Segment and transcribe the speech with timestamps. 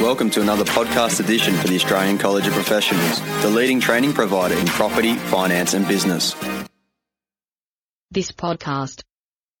[0.00, 4.54] Welcome to another podcast edition for the Australian College of Professionals, the leading training provider
[4.56, 6.34] in property, finance, and business.
[8.10, 9.02] This podcast.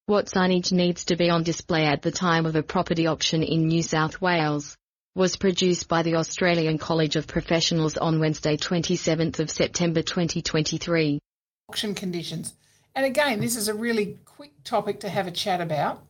[0.06, 3.68] What signage needs to be on display at the time of a property auction in
[3.68, 4.78] New South Wales
[5.14, 11.20] was produced by the Australian College of Professionals on Wednesday, 27th of September 2023.
[11.68, 12.54] auction conditions.
[12.94, 16.02] And again, this is a really quick topic to have a chat about.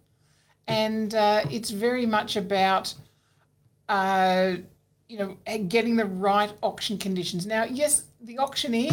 [0.68, 2.94] And uh, it's very much about,
[3.90, 4.54] uh,
[5.08, 5.36] you know,
[5.66, 7.44] getting the right auction conditions.
[7.44, 8.92] Now, yes, the auctioneer,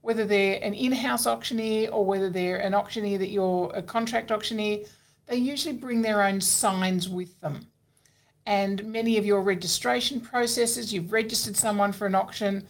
[0.00, 4.80] whether they're an in-house auctioneer or whether they're an auctioneer that you're a contract auctioneer,
[5.26, 7.68] they usually bring their own signs with them.
[8.44, 12.66] And many of your registration processes, you've registered someone for an auction,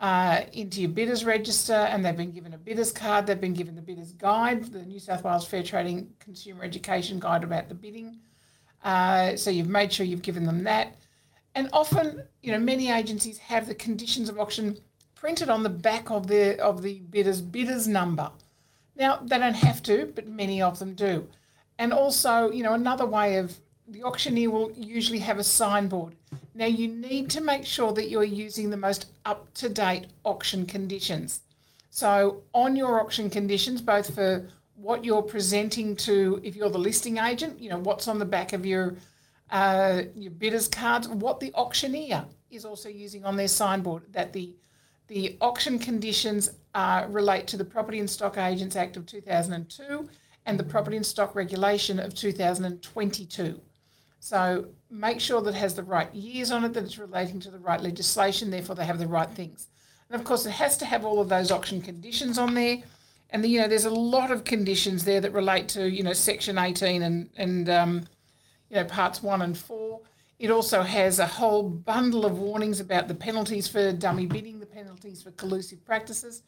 [0.00, 3.74] uh, into your bidders register and they've been given a bidders card, they've been given
[3.74, 8.18] the bidders guide, the New South Wales Fair Trading Consumer Education Guide about the bidding.
[8.82, 10.94] Uh, so you've made sure you've given them that.
[11.54, 14.78] And often, you know, many agencies have the conditions of auction
[15.14, 18.30] printed on the back of the of the bidder's bidders number.
[18.96, 21.28] Now they don't have to, but many of them do.
[21.78, 26.14] And also, you know, another way of the auctioneer will usually have a signboard.
[26.54, 30.66] Now, you need to make sure that you're using the most up to date auction
[30.66, 31.40] conditions.
[31.90, 37.18] So, on your auction conditions, both for what you're presenting to, if you're the listing
[37.18, 38.94] agent, you know, what's on the back of your
[39.50, 44.54] uh, your bidders cards, what the auctioneer is also using on their signboard, that the
[45.06, 50.08] the auction conditions uh, relate to the Property and Stock Agents Act of 2002
[50.46, 53.60] and the Property and Stock Regulation of 2022.
[54.18, 57.50] So make sure that it has the right years on it, that it's relating to
[57.50, 59.68] the right legislation, therefore they have the right things.
[60.08, 62.78] And of course, it has to have all of those auction conditions on there.
[63.30, 66.56] And you know, there's a lot of conditions there that relate to you know Section
[66.56, 68.06] 18 and and um,
[68.74, 70.00] you know parts one and four.
[70.38, 74.66] It also has a whole bundle of warnings about the penalties for dummy bidding, the
[74.66, 76.42] penalties for collusive practices.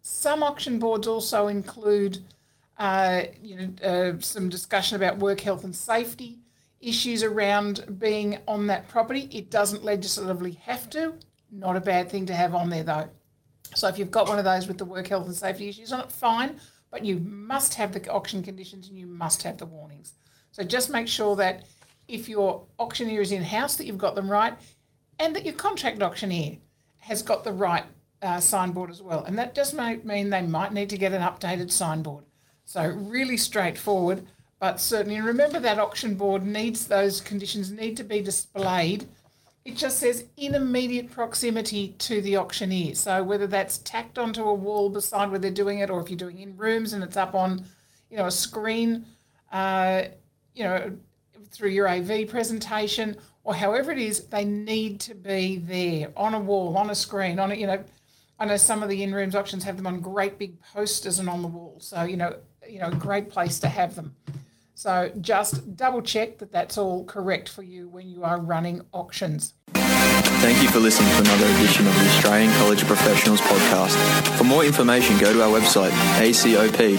[0.00, 2.20] Some auction boards also include,
[2.78, 6.38] uh, you know, uh, some discussion about work health and safety
[6.80, 9.28] issues around being on that property.
[9.30, 11.14] It doesn't legislatively have to.
[11.50, 13.08] Not a bad thing to have on there though.
[13.74, 16.00] So if you've got one of those with the work health and safety issues on
[16.00, 16.58] it, fine.
[16.90, 20.14] But you must have the auction conditions and you must have the warnings.
[20.52, 21.64] So just make sure that
[22.08, 24.54] if your auctioneer is in house, that you've got them right,
[25.18, 26.56] and that your contract auctioneer
[26.98, 27.84] has got the right
[28.22, 29.24] uh, signboard as well.
[29.24, 32.24] And that does mean they might need to get an updated signboard.
[32.64, 34.26] So really straightforward,
[34.58, 39.06] but certainly remember that auction board needs those conditions need to be displayed.
[39.64, 42.94] It just says in immediate proximity to the auctioneer.
[42.94, 46.18] So whether that's tacked onto a wall beside where they're doing it, or if you're
[46.18, 47.64] doing in rooms and it's up on,
[48.10, 49.04] you know, a screen,
[49.52, 50.04] uh,
[50.58, 50.96] you know,
[51.50, 56.40] through your AV presentation, or however it is, they need to be there on a
[56.40, 57.82] wall, on a screen, on a, you know,
[58.40, 61.28] I know some of the in rooms auctions have them on great big posters and
[61.28, 61.76] on the wall.
[61.80, 62.36] So you know,
[62.68, 64.16] you know, great place to have them.
[64.74, 69.54] So just double check that that's all correct for you when you are running auctions.
[69.74, 73.96] Thank you for listening to another edition of the Australian College of Professionals podcast.
[74.36, 76.98] For more information, go to our website acop.edu.au.